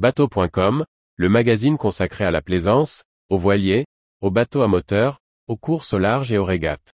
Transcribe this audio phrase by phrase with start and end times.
[0.00, 3.84] Bateau.com, le magazine consacré à la plaisance, aux voiliers,
[4.22, 6.94] aux bateaux à moteur, aux courses au large et aux régates.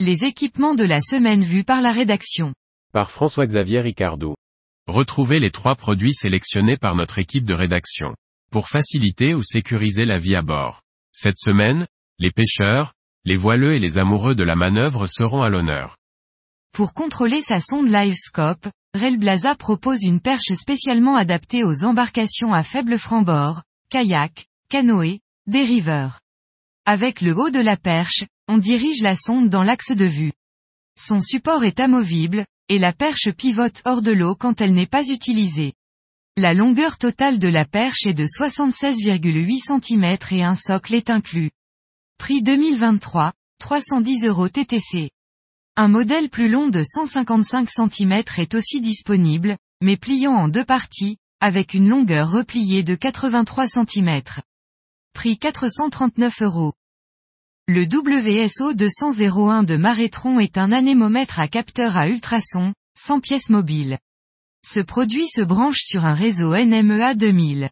[0.00, 2.52] Les équipements de la semaine vus par la rédaction.
[2.92, 4.34] Par François-Xavier Ricardou.
[4.86, 8.14] Retrouvez les trois produits sélectionnés par notre équipe de rédaction.
[8.52, 10.82] Pour faciliter ou sécuriser la vie à bord.
[11.10, 11.86] Cette semaine,
[12.18, 12.92] les pêcheurs,
[13.24, 15.96] les voileux et les amoureux de la manœuvre seront à l'honneur.
[16.70, 22.98] Pour contrôler sa sonde LiveScope, Railblaza propose une perche spécialement adaptée aux embarcations à faible
[22.98, 26.20] franc-bord, kayak, canoë, dériveur.
[26.84, 30.32] Avec le haut de la perche, on dirige la sonde dans l'axe de vue.
[30.98, 35.08] Son support est amovible, et la perche pivote hors de l'eau quand elle n'est pas
[35.08, 35.72] utilisée.
[36.38, 41.50] La longueur totale de la perche est de 76,8 cm et un socle est inclus.
[42.16, 45.10] Prix 2023, 310 euros TTC.
[45.76, 51.18] Un modèle plus long de 155 cm est aussi disponible, mais pliant en deux parties,
[51.40, 54.22] avec une longueur repliée de 83 cm.
[55.12, 56.72] Prix 439 euros.
[57.68, 63.98] Le WSO 201 de Marétron est un anémomètre à capteur à ultrasons, sans pièce mobile.
[64.64, 67.68] Ce produit se branche sur un réseau NMEA 2000.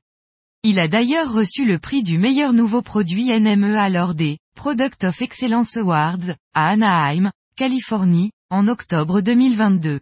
[0.65, 5.23] Il a d'ailleurs reçu le prix du meilleur nouveau produit NMEA lors des Product of
[5.23, 10.01] Excellence Awards, à Anaheim, Californie, en octobre 2022.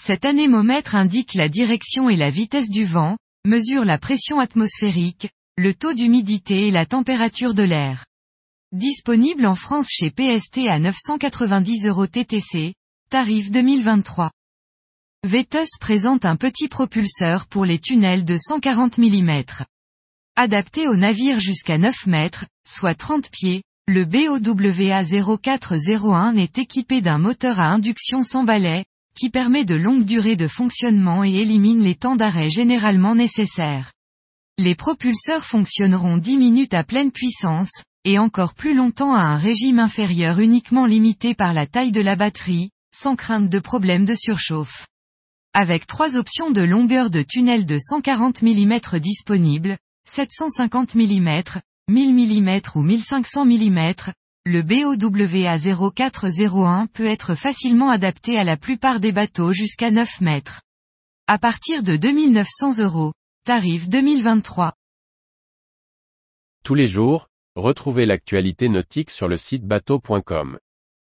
[0.00, 5.74] Cet anémomètre indique la direction et la vitesse du vent, mesure la pression atmosphérique, le
[5.74, 8.06] taux d'humidité et la température de l'air.
[8.70, 12.74] Disponible en France chez PST à 990 euros TTC,
[13.10, 14.30] tarif 2023.
[15.24, 19.44] Vetus présente un petit propulseur pour les tunnels de 140 mm.
[20.34, 27.18] Adapté aux navires jusqu'à 9 mètres, soit 30 pieds, le BOWA 0401 est équipé d'un
[27.18, 31.94] moteur à induction sans balai, qui permet de longues durées de fonctionnement et élimine les
[31.94, 33.92] temps d'arrêt généralement nécessaires.
[34.58, 39.78] Les propulseurs fonctionneront 10 minutes à pleine puissance, et encore plus longtemps à un régime
[39.78, 44.86] inférieur uniquement limité par la taille de la batterie, sans crainte de problème de surchauffe.
[45.54, 49.76] Avec trois options de longueur de tunnel de 140 mm disponibles,
[50.08, 51.42] 750 mm,
[51.88, 53.92] 1000 mm ou 1500 mm,
[54.46, 60.62] le BOWA 0401 peut être facilement adapté à la plupart des bateaux jusqu'à 9 mètres.
[61.26, 63.12] À partir de 2900 euros.
[63.44, 64.72] Tarif 2023.
[66.64, 70.58] Tous les jours, retrouvez l'actualité nautique sur le site bateau.com.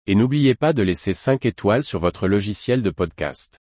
[0.06, 3.60] Et n'oubliez pas de laisser 5 étoiles sur votre logiciel de podcast.